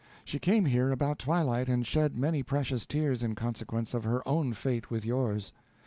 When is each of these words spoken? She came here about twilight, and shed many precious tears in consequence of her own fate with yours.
She 0.25 0.39
came 0.39 0.65
here 0.65 0.91
about 0.91 1.19
twilight, 1.19 1.69
and 1.69 1.85
shed 1.85 2.17
many 2.17 2.41
precious 2.41 2.87
tears 2.87 3.21
in 3.21 3.35
consequence 3.35 3.93
of 3.93 4.03
her 4.03 4.27
own 4.27 4.53
fate 4.53 4.89
with 4.89 5.05
yours. 5.05 5.53